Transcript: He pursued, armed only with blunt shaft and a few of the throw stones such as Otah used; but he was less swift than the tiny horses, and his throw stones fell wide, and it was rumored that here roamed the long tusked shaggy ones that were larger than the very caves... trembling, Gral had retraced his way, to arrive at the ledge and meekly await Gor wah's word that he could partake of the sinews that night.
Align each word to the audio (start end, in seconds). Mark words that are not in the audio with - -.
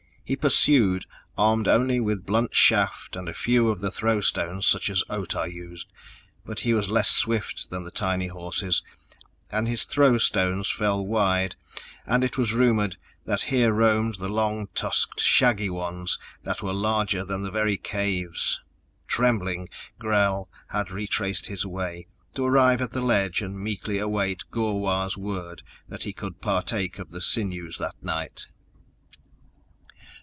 He 0.23 0.37
pursued, 0.37 1.07
armed 1.37 1.67
only 1.67 1.99
with 1.99 2.25
blunt 2.25 2.55
shaft 2.55 3.17
and 3.17 3.27
a 3.27 3.33
few 3.33 3.67
of 3.67 3.81
the 3.81 3.91
throw 3.91 4.21
stones 4.21 4.65
such 4.65 4.89
as 4.89 5.03
Otah 5.09 5.43
used; 5.51 5.91
but 6.45 6.61
he 6.61 6.73
was 6.73 6.87
less 6.87 7.09
swift 7.09 7.69
than 7.69 7.83
the 7.83 7.91
tiny 7.91 8.27
horses, 8.27 8.81
and 9.51 9.67
his 9.67 9.83
throw 9.83 10.17
stones 10.17 10.71
fell 10.71 11.05
wide, 11.05 11.57
and 12.05 12.23
it 12.23 12.37
was 12.37 12.53
rumored 12.53 12.95
that 13.25 13.41
here 13.41 13.73
roamed 13.73 14.15
the 14.19 14.29
long 14.29 14.69
tusked 14.73 15.19
shaggy 15.19 15.69
ones 15.69 16.17
that 16.43 16.61
were 16.63 16.71
larger 16.71 17.25
than 17.25 17.41
the 17.41 17.51
very 17.51 17.75
caves... 17.75 18.61
trembling, 19.07 19.67
Gral 19.99 20.47
had 20.69 20.91
retraced 20.91 21.47
his 21.47 21.65
way, 21.65 22.07
to 22.35 22.45
arrive 22.45 22.81
at 22.81 22.91
the 22.91 23.01
ledge 23.01 23.41
and 23.41 23.59
meekly 23.59 23.99
await 23.99 24.49
Gor 24.49 24.79
wah's 24.79 25.17
word 25.17 25.61
that 25.89 26.03
he 26.03 26.13
could 26.13 26.39
partake 26.39 26.99
of 26.99 27.09
the 27.11 27.19
sinews 27.19 27.77
that 27.79 28.01
night. 28.01 28.47